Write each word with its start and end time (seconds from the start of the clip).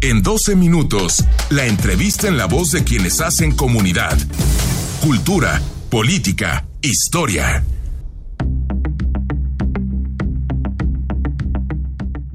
En 0.00 0.22
12 0.22 0.54
minutos, 0.54 1.24
la 1.50 1.66
entrevista 1.66 2.28
en 2.28 2.36
la 2.36 2.46
voz 2.46 2.70
de 2.70 2.84
quienes 2.84 3.20
hacen 3.20 3.50
comunidad. 3.50 4.16
Cultura, 5.02 5.60
política, 5.90 6.64
historia. 6.82 7.64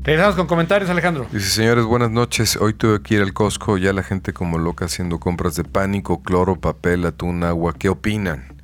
Regresamos 0.02 0.36
con 0.36 0.46
comentarios, 0.46 0.90
Alejandro. 0.90 1.26
Dice, 1.32 1.52
señores, 1.52 1.86
buenas 1.86 2.12
noches. 2.12 2.58
Hoy 2.58 2.74
tuve 2.74 3.02
que 3.02 3.16
ir 3.16 3.22
al 3.22 3.32
Costco, 3.32 3.78
ya 3.78 3.94
la 3.94 4.04
gente 4.04 4.34
como 4.34 4.58
loca 4.58 4.84
haciendo 4.84 5.22
compras 5.22 5.56
de 5.56 5.64
pánico, 5.64 6.22
cloro, 6.22 6.60
papel, 6.60 7.06
atún, 7.06 7.46
agua. 7.46 7.74
¿Qué 7.80 7.88
opinan? 7.88 8.58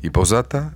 Y 0.00 0.08
posata, 0.08 0.72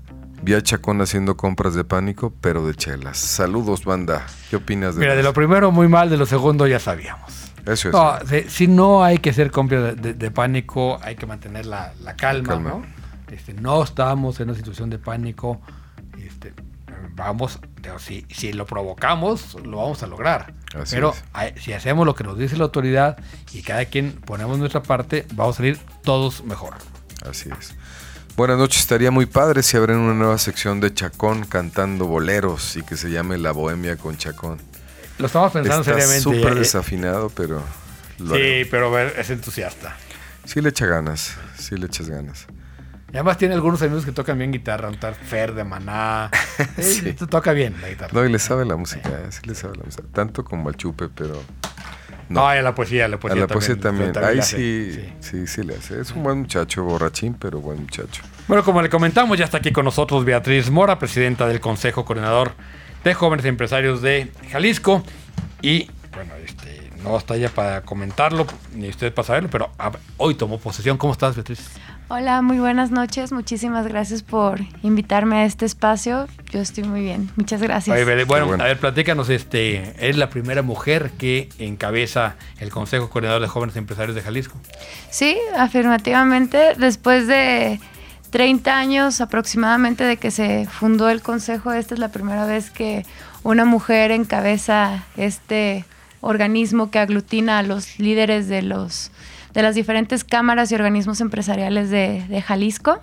vi 0.46 0.54
a 0.54 0.62
Chacón 0.62 1.00
haciendo 1.00 1.36
compras 1.36 1.74
de 1.74 1.82
pánico, 1.82 2.32
pero 2.40 2.64
de 2.66 2.74
chelas. 2.74 3.18
Saludos, 3.18 3.84
banda. 3.84 4.24
¿Qué 4.48 4.54
opinas 4.56 4.94
de 4.94 5.00
Mira, 5.00 5.16
de 5.16 5.22
lo 5.24 5.32
primero 5.32 5.72
muy 5.72 5.88
mal, 5.88 6.08
de 6.08 6.16
lo 6.16 6.24
segundo 6.24 6.68
ya 6.68 6.78
sabíamos. 6.78 7.32
Eso 7.66 7.88
es. 7.88 7.92
No, 7.94 8.14
si, 8.28 8.48
si 8.48 8.66
no 8.68 9.02
hay 9.02 9.18
que 9.18 9.30
hacer 9.30 9.50
compras 9.50 9.82
de, 9.82 9.94
de- 9.96 10.14
de 10.14 10.30
pánico, 10.30 10.98
hay 11.02 11.16
que 11.16 11.26
mantener 11.26 11.66
la, 11.66 11.92
la 12.00 12.14
calma, 12.14 12.48
Calma. 12.50 12.70
¿no? 12.70 12.82
Este, 13.34 13.54
no 13.54 13.82
estamos 13.82 14.38
en 14.38 14.48
una 14.50 14.56
situación 14.56 14.88
de 14.88 15.00
pánico. 15.00 15.60
Este, 16.16 16.54
vamos, 17.16 17.58
si, 17.98 18.24
si 18.30 18.52
lo 18.52 18.66
provocamos, 18.66 19.56
lo 19.64 19.78
vamos 19.78 20.00
a 20.04 20.06
lograr. 20.06 20.54
Así 20.80 20.94
pero 20.94 21.12
hay- 21.32 21.54
si 21.58 21.72
hacemos 21.72 22.06
lo 22.06 22.14
que 22.14 22.22
nos 22.22 22.38
dice 22.38 22.56
la 22.56 22.64
autoridad 22.64 23.16
y 23.52 23.62
cada 23.62 23.84
quien 23.86 24.12
ponemos 24.12 24.58
nuestra 24.58 24.84
parte, 24.84 25.26
vamos 25.34 25.56
a 25.56 25.58
salir 25.58 25.78
todos 26.04 26.44
mejor. 26.44 26.74
Así 27.28 27.48
es. 27.58 27.74
Buenas 28.36 28.58
noches, 28.58 28.80
estaría 28.80 29.10
muy 29.10 29.24
padre 29.24 29.62
si 29.62 29.76
abren 29.78 29.96
una 29.96 30.12
nueva 30.12 30.36
sección 30.36 30.78
de 30.80 30.92
Chacón 30.92 31.46
cantando 31.46 32.04
boleros 32.04 32.76
y 32.76 32.82
que 32.82 32.96
se 32.96 33.10
llame 33.10 33.38
La 33.38 33.52
Bohemia 33.52 33.96
con 33.96 34.18
Chacón. 34.18 34.58
Lo 35.18 35.26
estamos 35.26 35.52
pensando 35.52 35.80
Está 35.80 35.94
seriamente. 35.94 36.22
súper 36.22 36.52
eh, 36.52 36.60
desafinado, 36.60 37.30
pero 37.30 37.62
lo 38.18 38.34
haré. 38.34 38.64
Sí, 38.64 38.68
pero 38.70 38.88
a 38.88 38.90
ver, 38.90 39.14
es 39.18 39.30
entusiasta. 39.30 39.96
sí 40.44 40.60
le 40.60 40.68
echa 40.68 40.84
ganas, 40.84 41.34
sí 41.58 41.76
le 41.76 41.86
echas 41.86 42.10
ganas. 42.10 42.46
Y 43.12 43.16
además 43.16 43.38
tiene 43.38 43.54
algunos 43.54 43.80
amigos 43.82 44.04
que 44.04 44.12
tocan 44.12 44.36
bien 44.38 44.50
guitarra, 44.52 44.88
un 44.88 44.98
tal 44.98 45.14
Fer 45.14 45.54
de 45.54 45.64
Maná. 45.64 46.30
Eh, 46.78 46.82
Sí. 46.82 47.12
Toca 47.12 47.52
bien 47.52 47.74
la 47.80 47.88
guitarra. 47.88 48.10
No, 48.12 48.24
y 48.24 48.32
le 48.32 48.38
sabe 48.38 48.64
la 48.64 48.76
música, 48.76 49.08
eh, 49.10 49.26
sí 49.30 49.40
le 49.44 49.54
sabe 49.54 49.76
la 49.76 49.84
música. 49.84 50.02
Tanto 50.12 50.44
como 50.44 50.68
al 50.68 50.76
chupe, 50.76 51.08
pero 51.08 51.34
No, 52.28 52.40
no. 52.48 52.54
y 52.54 52.58
a 52.58 52.62
la 52.62 52.74
poesía, 52.74 53.04
a 53.04 53.08
la 53.08 53.16
a 53.16 53.20
poesía 53.20 53.40
la 53.42 53.46
poesía 53.46 53.76
también. 53.78 54.12
Ahí 54.18 54.42
sí, 54.42 55.12
sí, 55.20 55.46
sí 55.46 55.62
le 55.62 55.76
hace. 55.76 56.00
Es 56.00 56.12
un 56.12 56.22
buen 56.22 56.38
muchacho, 56.40 56.82
borrachín, 56.84 57.34
pero 57.34 57.60
buen 57.60 57.80
muchacho. 57.82 58.22
Bueno, 58.48 58.64
como 58.64 58.80
le 58.82 58.88
comentamos, 58.88 59.38
ya 59.38 59.44
está 59.44 59.58
aquí 59.58 59.70
con 59.72 59.84
nosotros 59.84 60.24
Beatriz 60.24 60.70
Mora, 60.70 60.98
presidenta 60.98 61.46
del 61.46 61.60
Consejo 61.60 62.04
Coordinador 62.04 62.52
de 63.04 63.14
Jóvenes 63.14 63.44
Empresarios 63.44 64.02
de 64.02 64.32
Jalisco. 64.50 65.04
Y, 65.62 65.90
bueno, 66.14 66.32
este, 66.44 66.90
no 67.04 67.16
está 67.18 67.36
ella 67.36 67.50
para 67.50 67.82
comentarlo, 67.82 68.46
ni 68.74 68.88
usted 68.88 69.12
para 69.14 69.26
saberlo, 69.26 69.48
pero 69.50 69.70
a- 69.78 69.92
hoy 70.16 70.34
tomó 70.34 70.58
posesión. 70.58 70.96
¿Cómo 70.98 71.12
estás, 71.12 71.34
Beatriz? 71.36 71.60
Hola, 72.08 72.40
muy 72.40 72.60
buenas 72.60 72.92
noches. 72.92 73.32
Muchísimas 73.32 73.88
gracias 73.88 74.22
por 74.22 74.60
invitarme 74.84 75.38
a 75.38 75.44
este 75.44 75.66
espacio. 75.66 76.28
Yo 76.52 76.60
estoy 76.60 76.84
muy 76.84 77.00
bien. 77.00 77.30
Muchas 77.34 77.60
gracias. 77.60 77.96
Oye, 77.96 78.24
bueno, 78.24 78.46
bueno. 78.46 78.62
a 78.62 78.68
ver, 78.68 78.78
platícanos, 78.78 79.28
este, 79.28 80.08
es 80.08 80.16
la 80.16 80.30
primera 80.30 80.62
mujer 80.62 81.10
que 81.18 81.48
encabeza 81.58 82.36
el 82.60 82.70
Consejo 82.70 83.10
Coordinador 83.10 83.42
de 83.42 83.48
Jóvenes 83.48 83.74
Empresarios 83.74 84.14
de 84.14 84.22
Jalisco. 84.22 84.56
Sí, 85.10 85.36
afirmativamente. 85.56 86.74
Después 86.78 87.26
de 87.26 87.80
30 88.30 88.78
años 88.78 89.20
aproximadamente 89.20 90.04
de 90.04 90.16
que 90.16 90.30
se 90.30 90.68
fundó 90.70 91.08
el 91.08 91.22
Consejo, 91.22 91.72
esta 91.72 91.94
es 91.94 91.98
la 91.98 92.12
primera 92.12 92.46
vez 92.46 92.70
que 92.70 93.04
una 93.42 93.64
mujer 93.64 94.12
encabeza 94.12 95.04
este 95.16 95.84
organismo 96.20 96.92
que 96.92 97.00
aglutina 97.00 97.58
a 97.58 97.62
los 97.64 97.98
líderes 97.98 98.46
de 98.46 98.62
los 98.62 99.10
de 99.56 99.62
las 99.62 99.74
diferentes 99.74 100.22
cámaras 100.22 100.70
y 100.70 100.76
organismos 100.76 101.20
empresariales 101.20 101.90
de, 101.90 102.24
de 102.28 102.42
Jalisco. 102.42 103.00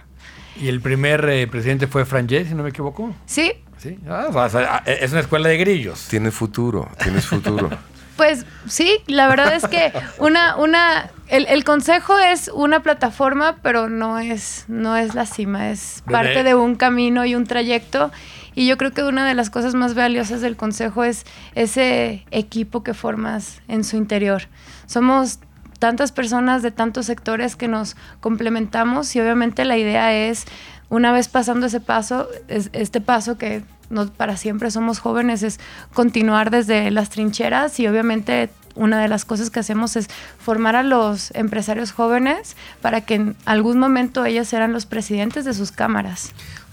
Y 0.61 0.69
el 0.69 0.79
primer 0.79 1.27
eh, 1.27 1.47
presidente 1.47 1.87
fue 1.87 2.05
Frangé, 2.05 2.45
si 2.45 2.53
no 2.55 2.63
me 2.63 2.69
equivoco. 2.69 3.13
Sí, 3.25 3.51
Sí, 3.79 3.99
ah, 4.07 4.27
o 4.31 4.49
sea, 4.49 4.77
es 4.85 5.11
una 5.11 5.19
escuela 5.19 5.49
de 5.49 5.57
grillos. 5.57 6.07
Tienes 6.09 6.33
futuro, 6.33 6.87
tienes 7.03 7.25
futuro. 7.25 7.69
Pues 8.15 8.45
sí, 8.67 8.99
la 9.07 9.27
verdad 9.27 9.55
es 9.55 9.65
que 9.67 9.91
una, 10.19 10.55
una, 10.57 11.09
el, 11.29 11.47
el 11.47 11.63
consejo 11.63 12.19
es 12.19 12.47
una 12.53 12.81
plataforma, 12.83 13.55
pero 13.63 13.89
no 13.89 14.19
es, 14.19 14.65
no 14.67 14.95
es 14.95 15.15
la 15.15 15.25
cima, 15.25 15.71
es 15.71 16.03
parte 16.05 16.29
de- 16.37 16.43
de 16.43 16.53
un 16.55 16.75
camino 16.75 17.25
y 17.25 17.33
un 17.33 17.45
trayecto. 17.47 18.11
Y 18.53 18.67
yo 18.67 18.77
creo 18.77 18.91
que 18.91 19.01
una 19.01 19.27
de 19.27 19.33
las 19.33 19.49
cosas 19.49 19.73
más 19.73 19.95
valiosas 19.95 20.41
del 20.41 20.55
consejo 20.55 21.03
es 21.03 21.25
ese 21.55 22.23
equipo 22.29 22.83
que 22.83 22.93
formas 22.93 23.61
en 23.67 23.83
su 23.83 23.97
interior. 23.97 24.43
Somos 24.85 25.39
tantas 25.79 26.11
personas 26.11 26.61
de 26.61 26.71
tantos 26.71 27.05
sectores 27.05 27.55
que 27.55 27.67
nos 27.67 27.95
complementamos 28.19 29.15
y 29.15 29.21
obviamente 29.21 29.65
la 29.65 29.77
idea 29.77 30.13
es, 30.13 30.45
una 30.89 31.11
vez 31.11 31.27
pasando 31.27 31.65
ese 31.67 31.79
paso, 31.79 32.27
es- 32.47 32.69
este 32.73 33.01
paso 33.01 33.37
que 33.37 33.63
no 33.89 34.07
para 34.07 34.37
siempre 34.37 34.71
somos 34.71 34.99
jóvenes, 34.99 35.43
es 35.43 35.59
continuar 35.93 36.49
desde 36.49 36.89
las 36.91 37.09
trincheras 37.09 37.79
y 37.79 37.87
obviamente 37.87 38.49
una 38.75 38.99
de 38.99 39.07
las 39.07 39.23
cosas 39.23 39.51
que 39.51 39.59
hacemos 39.59 39.95
es 39.95 40.07
formar 40.39 40.75
a 40.75 40.81
los 40.83 41.29
empresarios 41.35 41.91
jóvenes 41.91 42.55
para 42.81 43.01
que 43.01 43.15
en 43.15 43.35
algún 43.45 43.77
momento 43.77 44.25
ellos 44.25 44.47
serán 44.47 44.73
los 44.73 44.87
presidentes 44.87 45.45
de 45.45 45.53
sus 45.53 45.71
cámaras. 45.71 46.31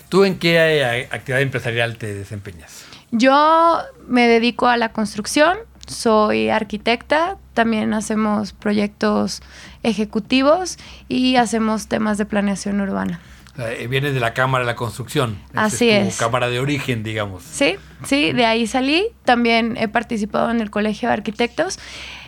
¿Tú 0.08 0.24
en 0.24 0.38
qué 0.38 1.06
actividad 1.12 1.42
empresarial 1.42 1.96
te 1.98 2.14
desempeñas? 2.14 2.84
Yo 3.10 3.78
me 4.08 4.26
dedico 4.28 4.66
a 4.68 4.76
la 4.78 4.92
construcción, 4.92 5.58
soy 5.86 6.48
arquitecta, 6.48 7.36
también 7.60 7.92
hacemos 7.92 8.54
proyectos 8.54 9.42
ejecutivos 9.82 10.78
y 11.08 11.36
hacemos 11.36 11.88
temas 11.88 12.16
de 12.16 12.24
planeación 12.24 12.80
urbana. 12.80 13.20
Eh, 13.58 13.86
vienes 13.86 14.14
de 14.14 14.20
la 14.20 14.32
Cámara 14.32 14.64
de 14.64 14.70
la 14.70 14.76
Construcción. 14.76 15.36
Así 15.54 15.88
tu 15.88 15.92
es. 15.92 16.16
cámara 16.16 16.48
de 16.48 16.58
origen, 16.58 17.02
digamos. 17.02 17.42
Sí, 17.42 17.76
sí, 18.06 18.32
de 18.32 18.46
ahí 18.46 18.66
salí. 18.66 19.08
También 19.26 19.76
he 19.76 19.88
participado 19.88 20.50
en 20.50 20.62
el 20.62 20.70
Colegio 20.70 21.08
de 21.08 21.12
Arquitectos. 21.12 21.78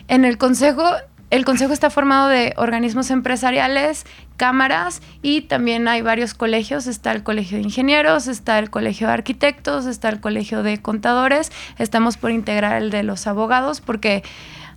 En 0.07 0.23
el 0.23 0.37
Consejo, 0.37 0.83
el 1.31 1.45
Consejo 1.45 1.73
está 1.73 1.89
formado 1.89 2.27
de 2.27 2.53
organismos 2.57 3.09
empresariales, 3.09 4.05
cámaras 4.37 5.01
y 5.23 5.41
también 5.41 5.87
hay 5.87 6.03
varios 6.03 6.35
colegios. 6.35 6.85
Está 6.85 7.11
el 7.11 7.23
Colegio 7.23 7.57
de 7.57 7.63
Ingenieros, 7.63 8.27
está 8.27 8.59
el 8.59 8.69
Colegio 8.69 9.07
de 9.07 9.13
Arquitectos, 9.13 9.87
está 9.87 10.09
el 10.09 10.19
Colegio 10.19 10.61
de 10.61 10.79
Contadores. 10.79 11.51
Estamos 11.79 12.17
por 12.17 12.29
integrar 12.29 12.83
el 12.83 12.91
de 12.91 13.01
los 13.01 13.25
abogados 13.25 13.81
porque 13.81 14.21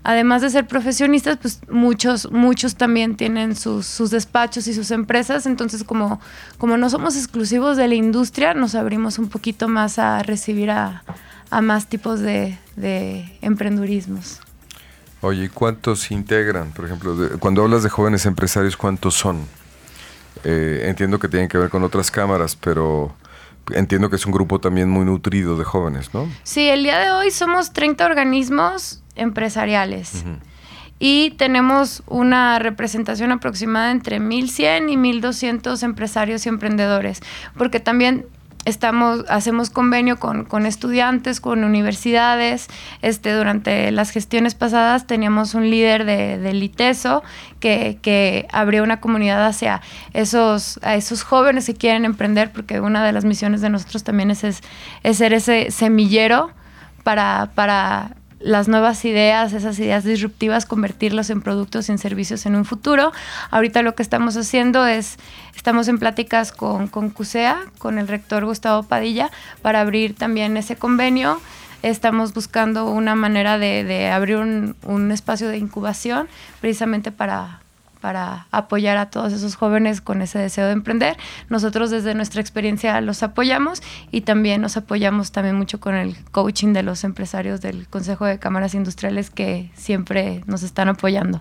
además 0.09 0.41
de 0.43 0.51
ser 0.51 0.67
profesionistas, 0.67 1.37
pues 1.37 1.61
muchos, 1.69 2.31
muchos 2.31 2.77
también 2.77 3.17
tienen 3.17 3.57
sus, 3.57 3.87
sus 3.87 4.11
despachos 4.11 4.69
y 4.69 4.75
sus 4.75 4.91
empresas. 4.93 5.47
Entonces, 5.47 5.83
como, 5.85 6.21
como 6.59 6.77
no 6.77 6.89
somos 6.91 7.17
exclusivos 7.17 7.77
de 7.77 7.89
la 7.89 7.95
industria, 7.97 8.55
nos 8.55 8.75
abrimos 8.75 9.19
un 9.19 9.29
poquito 9.29 9.67
más 9.69 9.99
a 9.99 10.23
recibir 10.23 10.71
a, 10.71 11.03
a 11.51 11.61
más 11.61 11.87
tipos 11.89 12.21
de, 12.21 12.57
de 12.77 13.37
emprendurismos. 13.43 14.41
Oye, 15.23 15.45
¿y 15.45 15.49
¿cuántos 15.49 16.11
integran? 16.13 16.71
Por 16.73 16.85
ejemplo, 16.85 17.17
de- 17.17 17.39
cuando 17.39 17.63
hablas 17.63 17.83
de 17.83 17.89
jóvenes 17.89 18.27
empresarios, 18.27 18.77
¿cuántos 18.77 19.15
son? 19.15 19.41
Eh, 20.45 20.85
entiendo 20.85 21.19
que 21.19 21.29
tienen 21.29 21.49
que 21.49 21.59
ver 21.59 21.71
con 21.71 21.83
otras 21.83 22.11
cámaras, 22.11 22.55
pero 22.55 23.13
entiendo 23.73 24.09
que 24.11 24.17
es 24.17 24.27
un 24.27 24.33
grupo 24.33 24.61
también 24.61 24.89
muy 24.89 25.05
nutrido 25.05 25.57
de 25.59 25.65
jóvenes, 25.65 26.15
¿no? 26.15 26.29
Sí, 26.45 26.69
el 26.69 26.85
día 26.85 26.99
de 27.01 27.11
hoy 27.11 27.31
somos 27.33 27.73
30 27.73 28.05
organismos 28.07 29.03
empresariales. 29.17 30.25
Y 30.99 31.31
tenemos 31.33 32.03
una 32.07 32.59
representación 32.59 33.31
aproximada 33.33 33.91
entre 33.91 34.19
1.100 34.19 34.91
y 34.91 34.97
1.200 34.97 35.83
empresarios 35.83 36.47
y 36.47 36.49
emprendedores, 36.49 37.21
porque 37.57 37.81
también 37.81 38.27
estamos, 38.67 39.25
hacemos 39.29 39.71
convenio 39.71 40.19
con, 40.19 40.45
con 40.45 40.67
estudiantes, 40.67 41.41
con 41.41 41.65
universidades. 41.65 42.67
Este, 43.01 43.33
durante 43.33 43.91
las 43.93 44.11
gestiones 44.11 44.55
pasadas 44.55 45.07
teníamos 45.07 45.55
un 45.55 45.71
líder 45.71 46.05
de, 46.05 46.39
del 46.39 46.63
ITESO 46.63 47.23
que, 47.61 47.99
que 48.03 48.47
abrió 48.53 48.83
una 48.83 49.01
comunidad 49.01 49.47
hacia 49.47 49.81
esos, 50.13 50.81
a 50.83 50.97
esos 50.97 51.23
jóvenes 51.23 51.67
que 51.67 51.75
quieren 51.75 52.05
emprender, 52.05 52.53
porque 52.53 52.81
una 52.81 53.05
de 53.05 53.13
las 53.13 53.25
misiones 53.25 53.61
de 53.61 53.71
nosotros 53.71 54.03
también 54.03 54.31
es, 54.31 54.45
es, 54.45 54.63
es 55.05 55.17
ser 55.17 55.33
ese 55.33 55.71
semillero 55.71 56.51
para, 57.05 57.53
para 57.55 58.17
las 58.47 58.69
nuevas 58.69 59.05
ideas, 59.05 59.53
esas 59.53 59.79
ideas 59.81 60.05
disruptivas, 60.05 60.67
convertirlos 60.67 61.31
en 61.31 61.43
productos 61.43 61.89
y 61.89 61.93
en 61.93 61.99
servicios 61.99 62.47
en 62.47 62.55
un 62.55 62.65
futuro. 62.65 63.13
Ahorita 63.51 63.83
lo 63.83 63.97
que 63.97 64.05
estamos 64.05 64.37
haciendo 64.37 64.87
es, 64.87 65.17
estamos 65.57 65.89
en 65.89 65.99
pláticas 65.99 66.53
con, 66.53 66.87
con 66.87 67.11
CUSEA, 67.11 67.59
con 67.79 67.99
el 67.99 68.07
rector 68.07 68.45
Gustavo 68.45 68.85
Padilla, 68.85 69.31
para 69.63 69.81
abrir 69.81 70.15
también 70.15 70.57
ese 70.57 70.77
convenio. 70.77 71.41
Estamos 71.83 72.35
buscando 72.35 72.89
una 72.89 73.17
manera 73.17 73.59
de, 73.59 73.83
de 73.83 74.11
abrir 74.11 74.37
un, 74.37 74.77
un 74.85 75.11
espacio 75.11 75.49
de 75.49 75.59
incubación 75.59 76.29
precisamente 76.61 77.11
para, 77.11 77.61
para 78.01 78.47
apoyar 78.51 78.97
a 78.99 79.11
todos 79.11 79.33
esos 79.33 79.57
jóvenes 79.57 80.01
con 80.01 80.23
ese 80.23 80.39
deseo 80.39 80.67
de 80.67 80.73
emprender. 80.73 81.17
Nosotros 81.49 81.91
desde 81.91 82.15
nuestra 82.15 82.41
experiencia 82.41 83.01
los 83.01 83.23
apoyamos 83.23 83.83
y 84.11 84.23
también 84.23 84.61
nos 84.61 84.77
apoyamos 84.77 85.33
también 85.33 85.57
mucho 85.57 85.81
con 85.81 85.95
el 85.95 86.17
coaching 86.31 86.73
de 86.73 86.83
los 86.83 87.05
empresarios 87.05 87.61
del 87.61 87.89
Consejo 87.89 88.27
de 88.27 88.39
Cámaras 88.39 88.75
Industriales 88.75 89.31
que 89.31 89.71
siempre 89.75 90.43
nos 90.47 90.63
están 90.63 90.89
apoyando. 90.89 91.41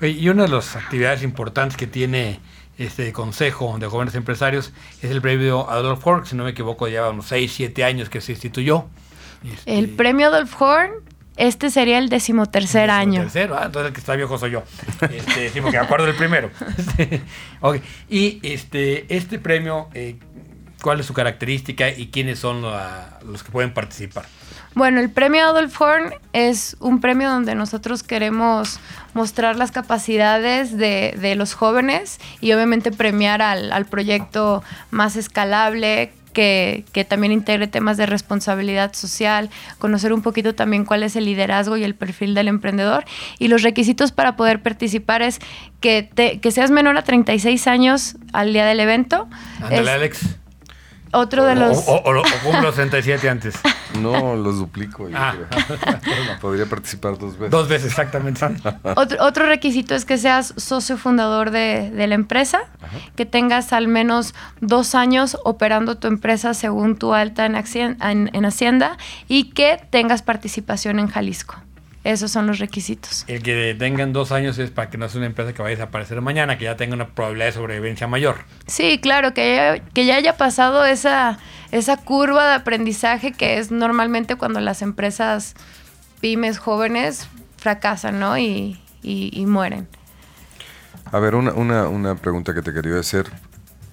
Y 0.00 0.28
una 0.30 0.44
de 0.44 0.48
las 0.48 0.76
actividades 0.76 1.22
importantes 1.22 1.76
que 1.76 1.86
tiene 1.86 2.40
este 2.78 3.12
Consejo 3.12 3.76
de 3.78 3.86
Jóvenes 3.86 4.14
Empresarios 4.14 4.72
es 5.02 5.10
el 5.10 5.20
premio 5.20 5.68
Adolf 5.68 6.06
Horn, 6.06 6.24
si 6.24 6.34
no 6.34 6.44
me 6.44 6.50
equivoco, 6.50 6.88
lleva 6.88 7.10
unos 7.10 7.26
6, 7.26 7.52
7 7.54 7.84
años 7.84 8.08
que 8.08 8.22
se 8.22 8.32
instituyó. 8.32 8.86
Este, 9.44 9.78
el 9.78 9.90
premio 9.90 10.28
Adolf 10.28 10.60
Horn 10.60 10.92
este 11.36 11.70
sería 11.70 11.98
el 11.98 12.08
decimotercer 12.08 12.90
año. 12.90 13.22
Tercero, 13.22 13.56
ah, 13.58 13.66
entonces 13.66 13.88
el 13.88 13.94
que 13.94 14.00
está 14.00 14.14
viejo 14.14 14.38
soy 14.38 14.52
yo. 14.52 14.62
Este, 15.02 15.50
sí, 15.50 15.60
porque 15.60 15.78
me 15.78 15.84
acuerdo 15.84 16.06
del 16.06 16.16
primero. 16.16 16.50
okay. 17.60 17.82
Y 18.08 18.40
este, 18.42 19.06
este 19.14 19.38
premio, 19.38 19.88
eh, 19.94 20.16
¿cuál 20.82 21.00
es 21.00 21.06
su 21.06 21.14
característica 21.14 21.88
y 21.88 22.08
quiénes 22.08 22.38
son 22.38 22.62
los 22.62 23.42
que 23.42 23.50
pueden 23.50 23.72
participar? 23.72 24.26
Bueno, 24.74 25.00
el 25.00 25.10
premio 25.10 25.44
Adolf 25.46 25.80
Horn 25.80 26.14
es 26.32 26.76
un 26.78 27.00
premio 27.00 27.28
donde 27.28 27.56
nosotros 27.56 28.04
queremos 28.04 28.78
mostrar 29.14 29.56
las 29.56 29.72
capacidades 29.72 30.76
de, 30.76 31.16
de 31.20 31.34
los 31.34 31.54
jóvenes 31.54 32.20
y 32.40 32.52
obviamente 32.52 32.92
premiar 32.92 33.42
al, 33.42 33.72
al 33.72 33.86
proyecto 33.86 34.62
más 34.92 35.16
escalable, 35.16 36.12
que, 36.32 36.84
también 37.08 37.32
integre 37.32 37.66
temas 37.66 37.96
de 37.96 38.06
responsabilidad 38.06 38.92
social, 38.94 39.50
conocer 39.78 40.12
un 40.12 40.22
poquito 40.22 40.54
también 40.54 40.84
cuál 40.84 41.02
es 41.02 41.16
el 41.16 41.24
liderazgo 41.24 41.76
y 41.76 41.84
el 41.84 41.94
perfil 41.94 42.34
del 42.34 42.48
emprendedor. 42.48 43.04
Y 43.38 43.48
los 43.48 43.62
requisitos 43.62 44.12
para 44.12 44.36
poder 44.36 44.62
participar 44.62 45.22
es 45.22 45.40
que, 45.80 46.08
que 46.40 46.50
seas 46.50 46.70
menor 46.70 46.96
a 46.96 47.02
36 47.02 47.66
años 47.66 48.16
al 48.32 48.52
día 48.52 48.64
del 48.64 48.80
evento. 48.80 49.28
Ándale, 49.62 49.90
Alex. 49.90 50.36
Otro 51.12 51.44
de 51.44 51.56
los... 51.56 51.88
O, 51.88 51.96
o, 51.96 52.22
cumplo 52.44 52.70
67 52.70 53.28
antes. 53.28 53.54
No, 53.98 54.36
los 54.36 54.58
duplico. 54.58 55.08
ah. 55.14 55.34
Podría 56.40 56.66
participar 56.66 57.18
dos 57.18 57.32
veces. 57.38 57.50
Dos 57.50 57.68
veces, 57.68 57.88
exactamente. 57.88 58.46
otro, 58.96 59.24
otro 59.24 59.46
requisito 59.46 59.94
es 59.94 60.04
que 60.04 60.18
seas 60.18 60.54
socio 60.56 60.96
fundador 60.96 61.50
de, 61.50 61.90
de 61.90 62.06
la 62.06 62.14
empresa, 62.14 62.60
que 63.16 63.26
tengas 63.26 63.72
al 63.72 63.88
menos 63.88 64.34
dos 64.60 64.94
años 64.94 65.38
operando 65.44 65.98
tu 65.98 66.08
empresa 66.08 66.54
según 66.54 66.96
tu 66.96 67.14
alta 67.14 67.46
en, 67.46 67.54
en 68.32 68.44
Hacienda 68.44 68.96
y 69.28 69.50
que 69.50 69.80
tengas 69.90 70.22
participación 70.22 70.98
en 70.98 71.08
Jalisco. 71.08 71.56
Esos 72.02 72.30
son 72.30 72.46
los 72.46 72.58
requisitos. 72.58 73.24
El 73.26 73.42
que 73.42 73.76
tengan 73.78 74.14
dos 74.14 74.32
años 74.32 74.58
es 74.58 74.70
para 74.70 74.88
que 74.88 74.96
no 74.96 75.08
sea 75.08 75.18
una 75.18 75.26
empresa 75.26 75.52
que 75.52 75.60
vaya 75.60 75.74
a 75.74 75.76
desaparecer 75.76 76.20
mañana, 76.22 76.56
que 76.56 76.64
ya 76.64 76.76
tenga 76.76 76.94
una 76.94 77.08
probabilidad 77.08 77.46
de 77.46 77.52
sobrevivencia 77.52 78.06
mayor. 78.06 78.36
Sí, 78.66 78.98
claro, 79.02 79.34
que 79.34 79.54
ya, 79.54 79.78
que 79.92 80.06
ya 80.06 80.16
haya 80.16 80.38
pasado 80.38 80.86
esa, 80.86 81.38
esa 81.72 81.98
curva 81.98 82.48
de 82.48 82.54
aprendizaje 82.54 83.32
que 83.32 83.58
es 83.58 83.70
normalmente 83.70 84.36
cuando 84.36 84.60
las 84.60 84.80
empresas 84.80 85.54
pymes 86.22 86.58
jóvenes 86.58 87.28
fracasan, 87.58 88.18
¿no? 88.18 88.38
Y, 88.38 88.80
y, 89.02 89.44
mueren. 89.46 89.86
A 91.12 91.18
ver, 91.18 91.34
una, 91.34 91.52
una, 91.52 91.88
una 91.88 92.14
pregunta 92.14 92.54
que 92.54 92.62
te 92.62 92.72
quería 92.72 92.98
hacer 92.98 93.26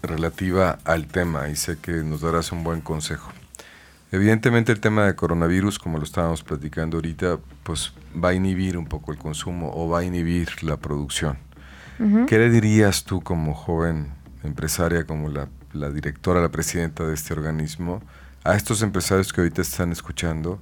relativa 0.02 0.80
al 0.86 1.08
tema 1.08 1.50
y 1.50 1.56
sé 1.56 1.78
que 1.78 1.92
nos 1.92 2.22
darás 2.22 2.52
un 2.52 2.64
buen 2.64 2.82
consejo. 2.82 3.32
Evidentemente 4.12 4.72
el 4.72 4.80
tema 4.80 5.06
de 5.06 5.16
coronavirus, 5.16 5.80
como 5.80 5.98
lo 5.98 6.06
estábamos 6.06 6.44
platicando 6.44 6.98
ahorita, 6.98 7.40
pues 7.64 7.94
va 8.16 8.30
a 8.30 8.34
inhibir 8.34 8.78
un 8.78 8.86
poco 8.86 9.12
el 9.12 9.18
consumo 9.18 9.72
o 9.74 9.90
va 9.90 10.00
a 10.00 10.04
inhibir 10.04 10.64
la 10.64 10.78
producción. 10.78 11.38
¿Qué 12.28 12.38
le 12.38 12.52
dirías 12.52 13.06
tú 13.06 13.22
como 13.22 13.56
joven 13.56 14.14
empresaria, 14.44 15.06
como 15.06 15.30
la, 15.30 15.48
la, 15.74 15.90
directora, 15.90 16.42
la 16.42 16.50
presidenta 16.50 17.04
de 17.04 17.16
este 17.16 17.34
organismo, 17.34 18.04
a 18.44 18.56
estos 18.56 18.84
empresarios 18.84 19.34
que 19.34 19.42
ahorita 19.42 19.64
están 19.64 19.92
escuchando, 19.92 20.62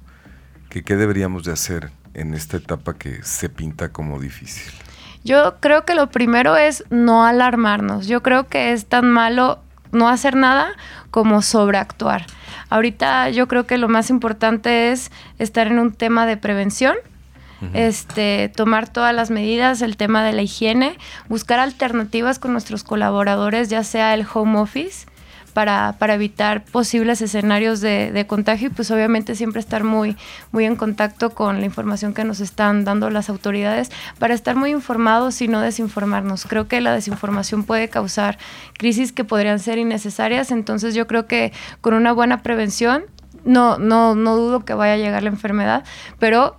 que 0.70 0.82
qué 0.82 0.96
deberíamos 0.96 1.44
de 1.44 1.52
hacer 1.52 1.90
en 2.14 2.32
esta 2.32 2.56
etapa 2.56 2.94
que 2.94 3.22
se 3.22 3.50
pinta 3.50 3.90
como 3.90 4.18
difícil? 4.18 4.72
Yo 5.24 5.56
creo 5.60 5.84
que 5.84 5.94
lo 5.94 6.10
primero 6.10 6.56
es 6.56 6.84
no 6.88 7.26
alarmarnos. 7.26 8.06
Yo 8.06 8.22
creo 8.22 8.46
que 8.46 8.72
es 8.72 8.86
tan 8.86 9.10
malo 9.10 9.60
no 9.92 10.08
hacer 10.08 10.36
nada 10.36 10.72
como 11.10 11.42
sobreactuar. 11.42 12.26
Ahorita 12.68 13.30
yo 13.30 13.48
creo 13.48 13.66
que 13.66 13.78
lo 13.78 13.88
más 13.88 14.10
importante 14.10 14.90
es 14.92 15.10
estar 15.38 15.66
en 15.66 15.78
un 15.78 15.92
tema 15.92 16.26
de 16.26 16.36
prevención, 16.36 16.96
este, 17.72 18.52
tomar 18.54 18.86
todas 18.92 19.14
las 19.14 19.30
medidas, 19.30 19.80
el 19.80 19.96
tema 19.96 20.22
de 20.22 20.32
la 20.32 20.42
higiene, 20.42 20.98
buscar 21.28 21.58
alternativas 21.58 22.38
con 22.38 22.52
nuestros 22.52 22.84
colaboradores, 22.84 23.70
ya 23.70 23.82
sea 23.82 24.12
el 24.12 24.26
home 24.30 24.58
office, 24.58 25.06
para, 25.56 25.96
evitar 26.12 26.66
posibles 26.66 27.22
escenarios 27.22 27.80
de, 27.80 28.26
contagio 28.28 28.68
y 28.68 28.70
pues 28.70 28.90
obviamente 28.90 29.34
siempre 29.34 29.58
estar 29.58 29.84
muy, 29.84 30.14
muy 30.52 30.66
en 30.66 30.76
contacto 30.76 31.30
con 31.30 31.60
la 31.60 31.64
información 31.64 32.12
que 32.12 32.24
nos 32.24 32.40
están 32.40 32.84
dando 32.84 33.08
las 33.08 33.30
autoridades 33.30 33.90
para 34.18 34.34
estar 34.34 34.54
muy 34.54 34.70
informados 34.70 35.40
y 35.40 35.48
no 35.48 35.62
desinformarnos. 35.62 36.44
Creo 36.44 36.68
que 36.68 36.82
la 36.82 36.92
desinformación 36.92 37.64
puede 37.64 37.88
causar 37.88 38.36
crisis 38.74 39.12
que 39.12 39.24
podrían 39.24 39.58
ser 39.58 39.78
innecesarias, 39.78 40.50
entonces 40.50 40.94
yo 40.94 41.06
creo 41.06 41.26
que 41.26 41.54
con 41.80 41.94
una 41.94 42.12
buena 42.12 42.42
prevención, 42.42 43.04
no, 43.46 43.78
no, 43.78 44.14
no 44.14 44.36
dudo 44.36 44.66
que 44.66 44.74
vaya 44.74 44.92
a 44.92 44.98
llegar 44.98 45.22
la 45.22 45.30
enfermedad, 45.30 45.84
pero 46.18 46.58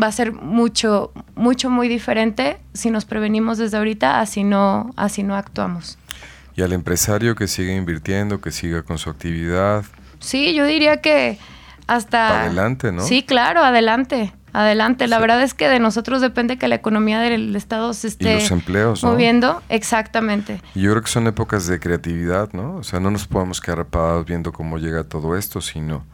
va 0.00 0.08
a 0.08 0.12
ser 0.12 0.34
mucho, 0.34 1.10
mucho, 1.36 1.70
muy 1.70 1.88
diferente 1.88 2.58
si 2.74 2.90
nos 2.90 3.06
prevenimos 3.06 3.56
desde 3.56 3.78
ahorita, 3.78 4.20
así 4.20 4.44
no, 4.44 4.92
así 4.94 5.22
no 5.22 5.36
actuamos 5.36 5.96
y 6.56 6.62
al 6.62 6.72
empresario 6.72 7.34
que 7.34 7.46
siga 7.46 7.74
invirtiendo, 7.74 8.40
que 8.40 8.50
siga 8.50 8.82
con 8.82 8.98
su 8.98 9.10
actividad. 9.10 9.84
Sí, 10.18 10.54
yo 10.54 10.64
diría 10.64 11.02
que 11.02 11.38
hasta... 11.86 12.44
Adelante, 12.44 12.92
¿no? 12.92 13.02
Sí, 13.02 13.22
claro, 13.22 13.62
adelante. 13.62 14.32
Adelante. 14.54 15.06
La 15.06 15.18
verdad 15.18 15.42
es 15.42 15.52
que 15.52 15.68
de 15.68 15.78
nosotros 15.80 16.22
depende 16.22 16.56
que 16.56 16.66
la 16.66 16.76
economía 16.76 17.20
del 17.20 17.54
Estado 17.54 17.92
se 17.92 18.08
esté 18.08 18.36
los 18.36 18.50
empleos, 18.50 19.04
moviendo. 19.04 19.62
Exactamente. 19.68 20.62
Y 20.74 20.80
yo 20.80 20.92
creo 20.92 21.02
que 21.02 21.10
son 21.10 21.26
épocas 21.26 21.66
de 21.66 21.78
creatividad, 21.78 22.50
¿no? 22.54 22.76
O 22.76 22.82
sea, 22.82 23.00
no 23.00 23.10
nos 23.10 23.26
podemos 23.26 23.60
quedar 23.60 23.84
parados 23.84 24.24
viendo 24.24 24.54
cómo 24.54 24.78
llega 24.78 25.04
todo 25.04 25.36
esto, 25.36 25.60
sino 25.60 26.06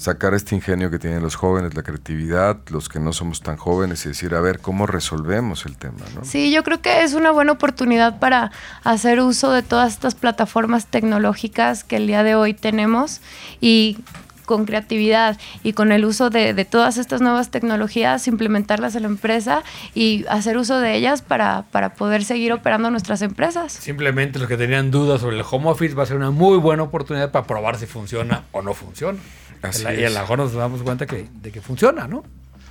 sacar 0.00 0.32
este 0.32 0.54
ingenio 0.54 0.90
que 0.90 0.98
tienen 0.98 1.22
los 1.22 1.36
jóvenes, 1.36 1.74
la 1.74 1.82
creatividad, 1.82 2.56
los 2.70 2.88
que 2.88 2.98
no 2.98 3.12
somos 3.12 3.42
tan 3.42 3.58
jóvenes 3.58 4.06
y 4.06 4.08
decir, 4.08 4.34
a 4.34 4.40
ver, 4.40 4.58
¿cómo 4.58 4.86
resolvemos 4.86 5.66
el 5.66 5.76
tema? 5.76 5.98
¿no? 6.14 6.24
Sí, 6.24 6.50
yo 6.50 6.62
creo 6.62 6.80
que 6.80 7.02
es 7.02 7.12
una 7.12 7.32
buena 7.32 7.52
oportunidad 7.52 8.18
para 8.18 8.50
hacer 8.82 9.20
uso 9.20 9.52
de 9.52 9.62
todas 9.62 9.92
estas 9.92 10.14
plataformas 10.14 10.86
tecnológicas 10.86 11.84
que 11.84 11.96
el 11.96 12.06
día 12.06 12.22
de 12.22 12.34
hoy 12.34 12.54
tenemos 12.54 13.20
y 13.60 13.98
con 14.46 14.64
creatividad 14.64 15.38
y 15.62 15.74
con 15.74 15.92
el 15.92 16.06
uso 16.06 16.30
de, 16.30 16.54
de, 16.54 16.64
todas 16.64 16.96
estas 16.96 17.20
nuevas 17.20 17.50
tecnologías, 17.50 18.26
implementarlas 18.26 18.96
en 18.96 19.02
la 19.02 19.08
empresa 19.08 19.62
y 19.94 20.24
hacer 20.30 20.56
uso 20.56 20.80
de 20.80 20.96
ellas 20.96 21.20
para, 21.20 21.66
para, 21.70 21.94
poder 21.94 22.24
seguir 22.24 22.54
operando 22.54 22.90
nuestras 22.90 23.20
empresas. 23.20 23.70
Simplemente 23.74 24.38
los 24.38 24.48
que 24.48 24.56
tenían 24.56 24.90
dudas 24.90 25.20
sobre 25.20 25.36
el 25.36 25.44
home 25.48 25.68
office 25.68 25.94
va 25.94 26.04
a 26.04 26.06
ser 26.06 26.16
una 26.16 26.30
muy 26.30 26.56
buena 26.56 26.84
oportunidad 26.84 27.30
para 27.30 27.46
probar 27.46 27.76
si 27.76 27.84
funciona 27.86 28.44
o 28.50 28.62
no 28.62 28.72
funciona 28.72 29.20
y 29.62 30.04
a 30.04 30.10
lo 30.10 30.20
mejor 30.20 30.38
nos 30.38 30.52
damos 30.52 30.82
cuenta 30.82 31.06
que, 31.06 31.28
de 31.42 31.52
que 31.52 31.60
funciona, 31.60 32.08
¿no? 32.08 32.24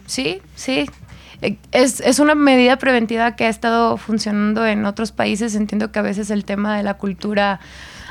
Sí, 0.06 0.42
sí. 0.56 0.90
Eh, 1.42 1.58
es, 1.72 2.00
es, 2.02 2.20
una 2.20 2.36
medida 2.36 2.78
preventiva 2.78 3.36
que 3.36 3.46
ha 3.46 3.50
estado 3.50 3.98
funcionando 3.98 4.66
en 4.66 4.86
otros 4.86 5.12
países. 5.12 5.56
Entiendo 5.56 5.92
que 5.92 6.00
a 6.00 6.02
veces 6.02 6.32
el 6.32 6.46
tema 6.46 6.76
de 6.76 6.84
la 6.84 6.96
cultura 6.96 7.60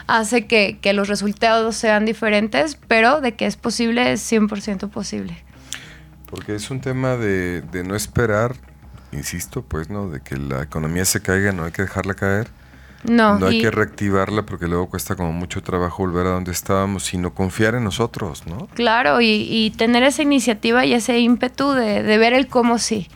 hace 0.06 0.46
que, 0.46 0.78
que 0.80 0.92
los 0.92 1.08
resultados 1.08 1.76
sean 1.76 2.04
diferentes, 2.04 2.78
pero 2.88 3.20
de 3.20 3.34
que 3.34 3.46
es 3.46 3.56
posible, 3.56 4.12
es 4.12 4.32
100% 4.32 4.88
posible. 4.90 5.36
Porque 6.30 6.54
es 6.54 6.70
un 6.70 6.80
tema 6.80 7.16
de, 7.16 7.62
de 7.62 7.84
no 7.84 7.96
esperar, 7.96 8.54
insisto, 9.12 9.62
pues, 9.62 9.90
¿no? 9.90 10.08
De 10.08 10.20
que 10.20 10.36
la 10.36 10.62
economía 10.62 11.04
se 11.04 11.20
caiga, 11.20 11.52
no 11.52 11.64
hay 11.64 11.72
que 11.72 11.82
dejarla 11.82 12.14
caer 12.14 12.48
no, 13.04 13.46
hay 13.46 13.60
que 13.60 13.70
reactivarla 13.70 14.42
porque 14.42 14.66
luego 14.66 14.88
cuesta 14.88 15.14
como 15.14 15.32
mucho 15.32 15.62
trabajo 15.62 16.02
volver 16.04 16.26
a 16.26 16.30
donde 16.30 16.50
estábamos, 16.50 17.04
sino 17.04 17.32
confiar 17.32 17.74
en 17.74 17.84
nosotros, 17.84 18.46
¿no? 18.46 18.66
Claro, 18.74 19.20
y, 19.20 19.72
tener 19.76 20.02
esa 20.02 20.22
iniciativa 20.22 20.84
y 20.84 20.94
ese 20.94 21.18
ímpetu 21.18 21.72
de, 21.72 22.02
ver 22.02 22.32
el 22.32 22.48
cómo 22.48 22.78
sí. 22.78 23.08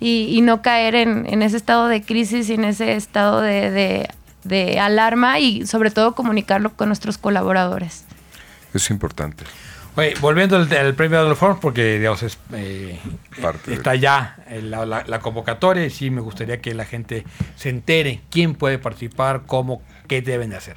Y, 0.00 0.40
no 0.42 0.62
caer 0.62 0.96
en, 0.96 1.42
ese 1.42 1.56
estado 1.56 1.86
de 1.86 2.02
crisis 2.02 2.48
y 2.50 2.54
en 2.54 2.64
ese 2.64 2.94
estado 2.94 3.40
de, 3.40 4.08
de 4.42 4.80
alarma 4.80 5.38
y 5.38 5.66
sobre 5.66 5.90
todo 5.90 6.14
comunicarlo 6.14 6.74
con 6.74 6.88
nuestros 6.88 7.18
colaboradores. 7.18 8.04
Es 8.74 8.90
importante 8.90 9.44
volviendo 10.20 10.56
al, 10.56 10.94
premio 10.94 11.18
Adolf 11.18 11.42
Horn, 11.42 11.60
porque 11.60 11.98
digamos, 11.98 12.38
eh, 12.52 12.98
está 13.68 13.94
ya 13.94 14.36
la, 14.62 15.18
convocatoria 15.20 15.84
y 15.84 15.90
sí 15.90 16.10
me 16.10 16.20
gustaría 16.20 16.60
que 16.60 16.74
la 16.74 16.84
gente 16.84 17.24
se 17.56 17.68
entere 17.68 18.20
quién 18.30 18.54
puede 18.54 18.78
participar, 18.78 19.42
cómo, 19.46 19.82
qué 20.08 20.22
deben 20.22 20.50
de 20.50 20.56
hacer. 20.56 20.76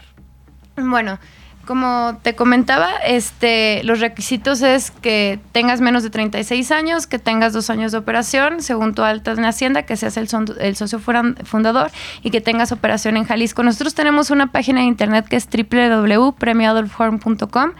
Bueno, 0.75 1.19
Como 1.65 2.19
te 2.21 2.35
comentaba, 2.35 2.91
este, 3.05 3.81
los 3.83 3.99
requisitos 3.99 4.61
es 4.61 4.91
que 4.91 5.39
tengas 5.51 5.81
menos 5.81 6.03
de 6.03 6.11
36 6.11 6.69
años, 6.71 7.07
que 7.07 7.17
tengas 7.17 7.53
dos 7.53 7.71
años 7.71 7.91
de 7.91 7.97
operación, 7.97 8.61
según 8.61 8.93
tu 8.93 9.01
alta 9.01 9.31
en 9.31 9.43
Hacienda, 9.45 9.81
que 9.83 9.97
seas 9.97 10.15
el, 10.17 10.27
son- 10.27 10.45
el 10.59 10.75
socio 10.75 10.99
fundador 10.99 11.89
y 12.21 12.29
que 12.29 12.39
tengas 12.39 12.71
operación 12.71 13.17
en 13.17 13.25
Jalisco. 13.25 13.63
Nosotros 13.63 13.95
tenemos 13.95 14.29
una 14.29 14.51
página 14.51 14.81
de 14.81 14.85
internet 14.85 15.25
que 15.27 15.37
es 15.37 15.47
www.premioadolforum.com, 15.51 17.71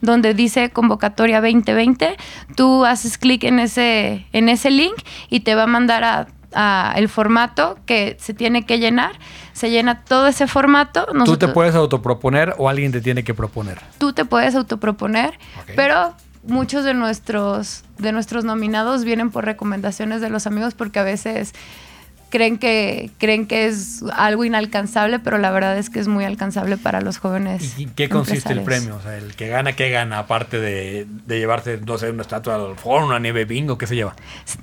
donde 0.00 0.34
dice 0.34 0.70
convocatoria 0.70 1.40
2020. 1.40 2.16
Tú 2.56 2.84
haces 2.84 3.18
clic 3.18 3.44
en 3.44 3.58
ese, 3.58 4.26
en 4.32 4.48
ese 4.48 4.70
link 4.70 4.94
y 5.28 5.40
te 5.40 5.54
va 5.54 5.64
a 5.64 5.66
mandar 5.66 6.04
a 6.04 6.26
a 6.54 6.94
el 6.96 7.08
formato 7.08 7.78
que 7.86 8.16
se 8.20 8.34
tiene 8.34 8.64
que 8.66 8.78
llenar. 8.78 9.12
Se 9.52 9.70
llena 9.70 10.02
todo 10.02 10.26
ese 10.26 10.46
formato. 10.46 11.06
Tú 11.24 11.36
te 11.36 11.48
puedes 11.48 11.74
autoproponer 11.74 12.54
o 12.58 12.68
alguien 12.68 12.92
te 12.92 13.00
tiene 13.00 13.24
que 13.24 13.34
proponer. 13.34 13.80
tú 13.98 14.12
te 14.12 14.24
puedes 14.24 14.54
autoproponer, 14.54 15.38
pero 15.76 16.14
muchos 16.46 16.84
de 16.84 16.94
nuestros, 16.94 17.84
de 17.98 18.12
nuestros 18.12 18.44
nominados 18.44 19.04
vienen 19.04 19.30
por 19.30 19.44
recomendaciones 19.44 20.20
de 20.20 20.30
los 20.30 20.46
amigos 20.46 20.74
porque 20.74 20.98
a 20.98 21.04
veces 21.04 21.54
creen 22.34 22.58
que, 22.58 23.12
creen 23.18 23.46
que 23.46 23.66
es 23.66 24.02
algo 24.12 24.44
inalcanzable, 24.44 25.20
pero 25.20 25.38
la 25.38 25.52
verdad 25.52 25.78
es 25.78 25.88
que 25.88 26.00
es 26.00 26.08
muy 26.08 26.24
alcanzable 26.24 26.76
para 26.76 27.00
los 27.00 27.18
jóvenes. 27.18 27.78
¿Y 27.78 27.86
qué 27.86 28.08
consiste 28.08 28.52
el 28.52 28.62
premio? 28.62 28.96
O 28.96 29.00
sea, 29.00 29.16
el 29.16 29.36
que 29.36 29.46
gana, 29.46 29.74
¿qué 29.74 29.90
gana? 29.90 30.18
Aparte 30.18 30.58
de, 30.58 31.06
de 31.26 31.38
llevarse, 31.38 31.78
no 31.86 31.96
sé, 31.96 32.10
una 32.10 32.22
estatua 32.22 32.58
del 32.58 32.74
foro, 32.74 33.06
una 33.06 33.20
nieve 33.20 33.44
bingo, 33.44 33.78
¿qué 33.78 33.86
se 33.86 33.94
lleva? 33.94 34.16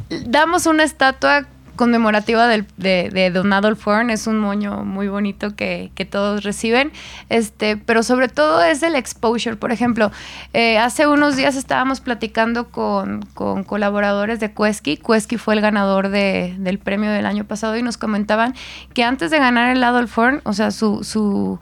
Damos 0.10 0.66
una 0.66 0.84
estatua 0.84 1.48
conmemorativa 1.76 2.48
del- 2.48 2.66
de, 2.78 3.10
de 3.12 3.32
Don 3.32 3.52
Adolf 3.54 3.88
Horn, 3.88 4.10
es 4.10 4.28
un 4.28 4.40
moño 4.40 4.84
muy 4.84 5.08
bonito 5.08 5.56
que, 5.56 5.92
que 5.96 6.06
todos 6.06 6.44
reciben, 6.44 6.92
este, 7.30 7.78
pero 7.78 8.04
sobre 8.04 8.28
todo 8.28 8.62
es 8.64 8.84
el 8.84 8.96
exposure. 8.96 9.56
Por 9.56 9.72
ejemplo, 9.72 10.12
eh, 10.54 10.78
hace 10.78 11.08
unos 11.08 11.36
días 11.36 11.56
estábamos 11.56 12.02
platicando 12.02 12.70
con, 12.70 13.22
con 13.34 13.64
colaboradores 13.64 14.40
de 14.40 14.54
Quesky, 14.54 14.98
Quesky 14.98 15.38
fue 15.38 15.56
el 15.56 15.62
ganador 15.62 16.10
de- 16.10 16.56
del 16.60 16.78
premio 16.80 17.10
del 17.12 17.26
año 17.26 17.46
pasado 17.46 17.78
y 17.78 17.84
nos 17.84 17.98
comentaban 17.98 18.54
que 18.94 19.04
antes 19.04 19.32
de 19.32 19.40
ganar 19.40 19.76
el 19.76 19.84
Adolf 19.84 20.18
Horn, 20.18 20.42
o 20.44 20.54
sea, 20.54 20.72
su... 20.72 21.04
su 21.04 21.60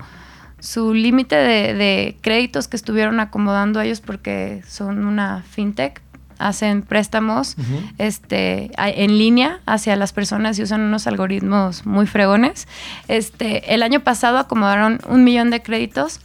su 0.61 0.93
límite 0.93 1.37
de, 1.37 1.73
de 1.73 2.17
créditos 2.19 2.67
que 2.67 2.75
estuvieron 2.75 3.21
acomodando 3.21 3.79
ellos 3.79 4.01
porque 4.01 4.61
son 4.67 5.05
una 5.05 5.41
fintech, 5.49 6.01
hacen 6.39 6.81
préstamos 6.81 7.55
este, 7.98 8.72
en 8.77 9.17
línea 9.17 9.60
hacia 9.65 9.96
las 9.96 10.13
personas 10.13 10.58
y 10.58 10.63
usan 10.63 10.81
unos 10.81 11.05
algoritmos 11.08 11.86
muy 11.86 12.08
fregones. 12.08 12.67
Este, 13.08 13.74
el 13.74 13.84
año 13.84 14.00
pasado 14.00 14.38
acomodaron 14.38 15.00
un 15.08 15.24
millón 15.24 15.50
de 15.51 15.62
créditos. 15.62 16.19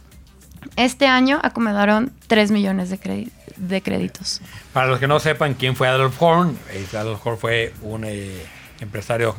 Este 0.77 1.07
año 1.07 1.39
acomodaron 1.43 2.11
tres 2.27 2.49
millones 2.51 2.89
de, 2.89 2.99
crédi- 2.99 3.29
de 3.57 3.81
créditos. 3.81 4.41
Para 4.73 4.87
los 4.87 4.99
que 4.99 5.07
no 5.07 5.19
sepan 5.19 5.53
quién 5.53 5.75
fue 5.75 5.87
Adolf 5.87 6.19
Horn, 6.21 6.57
Adolf 6.97 7.25
Horn 7.25 7.37
fue 7.37 7.73
un 7.81 8.03
eh, 8.05 8.31
empresario 8.81 9.35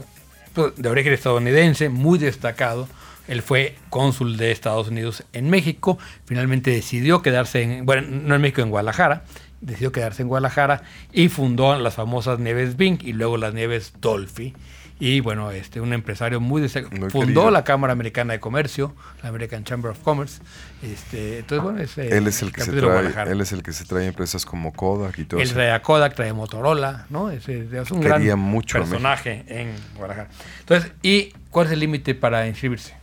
pues, 0.55 0.77
de 0.77 0.89
origen 0.89 1.13
estadounidense 1.13 1.89
muy 1.89 2.19
destacado. 2.19 2.89
Él 3.29 3.43
fue 3.43 3.77
cónsul 3.91 4.37
de 4.37 4.53
Estados 4.53 4.87
Unidos 4.87 5.25
en 5.33 5.51
México. 5.51 5.99
Finalmente 6.27 6.71
decidió 6.71 7.23
quedarse 7.23 7.61
en, 7.63 7.85
bueno, 7.85 8.07
no 8.09 8.37
en 8.37 8.41
México, 8.41 8.63
en 8.63 8.71
Guadalajara. 8.71 9.25
Decidió 9.61 9.91
quedarse 9.93 10.23
en 10.23 10.29
Guadalajara 10.29 10.83
y 11.13 11.29
fundó 11.29 11.79
las 11.79 11.95
famosas 11.95 12.39
nieves 12.39 12.77
Bing 12.77 12.99
y 13.03 13.13
luego 13.15 13.37
las 13.37 13.55
nieves 13.55 13.93
Dolphy. 14.01 14.55
Y 14.99 15.21
bueno, 15.21 15.51
este, 15.51 15.83
un 15.83 15.93
empresario 15.93 16.41
muy 16.41 16.63
destacado. 16.63 16.97
Muy 16.97 17.11
Fundó 17.11 17.27
querido. 17.27 17.51
la 17.51 17.65
Cámara 17.65 17.93
Americana 17.93 18.33
de 18.33 18.41
Comercio, 18.41 18.95
la 19.23 19.29
American 19.29 19.63
Chamber 19.65 19.91
of 19.91 19.99
Commerce. 19.99 20.41
Este, 20.83 21.41
entonces, 21.41 21.63
bueno, 21.63 21.81
es, 21.81 21.99
eh, 21.99 22.17
Él 22.17 22.27
es 22.27 22.41
el 22.41 22.51
que 22.51 22.63
se 22.63 22.73
trae, 22.73 23.31
él 23.31 23.41
es 23.43 23.53
el 23.53 23.63
que 23.63 23.75
se 23.75 23.85
trae 23.85 24.07
empresas 24.07 24.47
como 24.47 24.73
Kodak 24.73 25.19
y 25.19 25.25
todo 25.25 25.39
Él 25.41 25.47
eso. 25.47 25.55
trae 25.55 25.71
a 25.73 25.83
Kodak, 25.83 26.15
trae 26.15 26.31
a 26.31 26.35
Motorola, 26.35 27.05
¿no? 27.11 27.29
Es, 27.31 27.47
es- 27.47 27.71
es 27.71 27.91
un 27.91 28.01
Quería 28.01 28.19
gran 28.19 28.39
mucho 28.39 28.79
personaje 28.79 29.45
en 29.49 29.75
Guadalajara. 29.97 30.31
Entonces, 30.61 30.93
¿y 31.03 31.35
cuál 31.51 31.67
es 31.67 31.73
el 31.75 31.81
límite 31.81 32.15
para 32.15 32.47
inscribirse? 32.47 32.95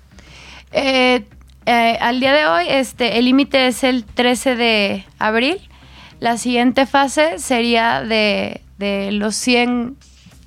Eh, 0.71 1.23
eh, 1.67 1.97
al 2.01 2.19
día 2.19 2.33
de 2.33 2.45
hoy, 2.47 2.65
este, 2.69 3.19
el 3.19 3.25
límite 3.25 3.67
es 3.67 3.83
el 3.83 4.03
13 4.03 4.55
de 4.55 5.05
abril. 5.19 5.57
La 6.23 6.37
siguiente 6.37 6.85
fase 6.85 7.37
sería 7.39 8.01
de, 8.01 8.61
de 8.77 9.11
los 9.11 9.35
100, 9.35 9.97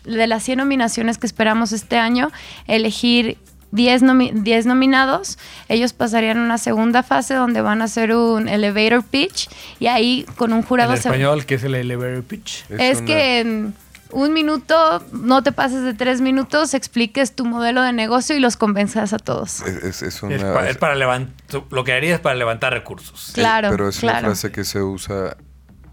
de 0.05 0.27
las 0.27 0.43
100 0.43 0.59
nominaciones 0.59 1.19
que 1.19 1.27
esperamos 1.27 1.73
este 1.73 1.99
año, 1.99 2.31
elegir 2.67 3.37
10, 3.73 4.03
nomi- 4.05 4.33
10 4.33 4.65
nominados. 4.65 5.39
Ellos 5.69 5.93
pasarían 5.93 6.39
a 6.39 6.43
una 6.45 6.57
segunda 6.57 7.03
fase 7.03 7.35
donde 7.35 7.61
van 7.61 7.83
a 7.83 7.85
hacer 7.85 8.15
un 8.15 8.49
elevator 8.49 9.05
pitch 9.05 9.51
y 9.79 9.89
ahí 9.89 10.25
con 10.37 10.55
un 10.55 10.63
jurado 10.63 10.93
En 10.95 11.03
se- 11.03 11.09
español, 11.09 11.45
que 11.45 11.57
es 11.57 11.65
el 11.65 11.75
elevator 11.75 12.23
pitch. 12.23 12.65
es 12.71 12.99
una- 12.99 13.07
que 13.07 13.41
en 13.41 13.75
un 14.13 14.33
minuto, 14.33 15.03
no 15.13 15.43
te 15.43 15.53
pases 15.53 15.83
de 15.83 15.93
tres 15.93 16.23
minutos, 16.23 16.73
expliques 16.73 17.35
tu 17.35 17.45
modelo 17.45 17.83
de 17.83 17.93
negocio 17.93 18.35
y 18.35 18.41
los 18.41 18.57
convenzas 18.57 19.13
a 19.13 19.19
todos. 19.19 19.61
Es, 19.61 19.77
es- 19.83 20.03
es 20.03 20.15
Es, 20.15 20.23
una, 20.23 20.55
pa- 20.55 20.69
es 20.71 20.79
para 20.79 20.95
levantar, 20.95 21.35
lo 21.71 21.85
que 21.85 21.93
haría 21.93 22.15
es 22.15 22.21
para 22.21 22.37
levantar 22.37 22.73
recursos. 22.73 23.33
Claro, 23.35 23.69
pero 23.71 23.89
es 23.91 23.99
claro. 23.99 24.21
una 24.21 24.29
frase 24.29 24.53
que 24.53 24.65
se 24.65 24.81
usa 24.81 25.37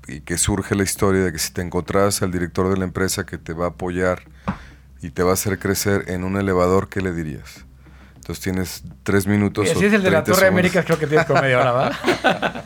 y 0.08 0.22
que 0.22 0.38
surge 0.38 0.76
la 0.76 0.84
historia 0.84 1.24
de 1.24 1.32
que 1.32 1.40
si 1.40 1.54
te 1.54 1.62
encontrás 1.62 2.22
al 2.22 2.32
director 2.32 2.70
de 2.70 2.78
la 2.78 2.84
empresa 2.84 3.26
que 3.26 3.38
te 3.38 3.54
va 3.54 3.66
a 3.66 3.70
apoyar 3.70 4.24
y 5.02 5.10
te 5.10 5.24
va 5.24 5.32
a 5.32 5.34
hacer 5.34 5.60
crecer 5.60 6.06
en 6.08 6.24
un 6.24 6.38
elevador, 6.38 6.90
¿qué 6.90 7.02
le 7.02 7.14
dirías? 7.14 7.66
Entonces 8.16 8.44
tienes 8.44 8.84
tres 9.04 9.28
minutos. 9.28 9.68
Si 9.68 9.86
es 9.86 9.94
el 9.94 10.04
de 10.04 10.12
la 10.12 10.24
30 10.24 10.24
Torre 10.24 10.36
segundos. 10.36 10.52
América, 10.52 10.84
creo 10.84 10.98
que 10.98 11.08
tiene 11.08 11.26
como 11.26 11.42
media 11.42 11.60
hora, 11.60 11.72
¿verdad? 11.74 12.66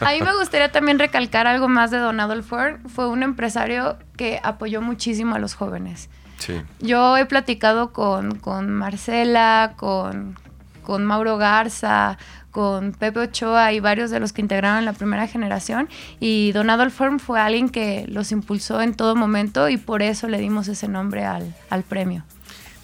A 0.00 0.10
mí 0.10 0.20
me 0.20 0.36
gustaría 0.36 0.72
también 0.72 0.98
recalcar 0.98 1.46
algo 1.46 1.68
más 1.68 1.92
de 1.92 1.98
Don 1.98 2.18
Adolf. 2.18 2.52
Fue 2.92 3.06
un 3.06 3.22
empresario 3.22 3.98
que 4.16 4.40
apoyó 4.42 4.82
muchísimo 4.82 5.36
a 5.36 5.38
los 5.38 5.54
jóvenes. 5.54 6.10
Sí. 6.38 6.60
Yo 6.80 7.16
he 7.16 7.26
platicado 7.26 7.92
con, 7.92 8.36
con 8.40 8.72
Marcela, 8.72 9.74
con, 9.76 10.36
con 10.82 11.04
Mauro 11.04 11.38
Garza, 11.38 12.18
con 12.50 12.92
Pepe 12.92 13.20
Ochoa 13.20 13.72
y 13.72 13.80
varios 13.80 14.10
de 14.10 14.20
los 14.20 14.32
que 14.32 14.42
integraron 14.42 14.84
la 14.84 14.92
primera 14.92 15.26
generación. 15.26 15.88
Y 16.20 16.52
Don 16.52 16.70
Adolf 16.70 17.00
Horn 17.00 17.18
fue 17.18 17.40
alguien 17.40 17.68
que 17.68 18.04
los 18.08 18.30
impulsó 18.30 18.82
en 18.82 18.94
todo 18.94 19.16
momento 19.16 19.68
y 19.68 19.78
por 19.78 20.02
eso 20.02 20.28
le 20.28 20.38
dimos 20.38 20.68
ese 20.68 20.86
nombre 20.86 21.24
al, 21.24 21.54
al 21.70 21.82
premio. 21.82 22.24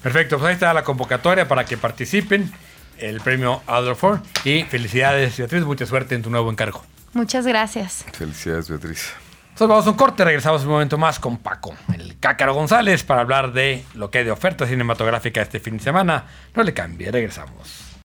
Perfecto, 0.01 0.37
pues 0.37 0.49
ahí 0.49 0.53
está 0.53 0.73
la 0.73 0.83
convocatoria 0.83 1.47
para 1.47 1.65
que 1.65 1.77
participen. 1.77 2.51
El 2.97 3.21
premio 3.21 3.61
Adolf 3.65 4.03
Horn. 4.03 4.21
Y 4.43 4.63
felicidades, 4.63 5.37
Beatriz. 5.37 5.63
Mucha 5.63 5.85
suerte 5.85 6.15
en 6.15 6.21
tu 6.21 6.29
nuevo 6.29 6.51
encargo. 6.51 6.83
Muchas 7.13 7.47
gracias. 7.47 8.05
Felicidades, 8.11 8.69
Beatriz. 8.69 9.13
Entonces 9.59 9.67
vamos 9.69 9.87
a 9.87 9.89
un 9.89 9.97
corte, 9.97 10.23
regresamos 10.23 10.63
un 10.63 10.69
momento 10.69 10.97
más 10.97 11.19
con 11.19 11.37
Paco, 11.37 11.75
el 11.93 12.17
Cácaro 12.17 12.53
González, 12.53 13.03
para 13.03 13.21
hablar 13.21 13.51
de 13.51 13.83
lo 13.93 14.09
que 14.09 14.19
hay 14.19 14.23
de 14.23 14.31
oferta 14.31 14.65
cinematográfica 14.65 15.41
este 15.41 15.59
fin 15.59 15.75
de 15.77 15.83
semana. 15.83 16.25
No 16.55 16.63
le 16.63 16.73
cambie, 16.73 17.11
regresamos. 17.11 17.88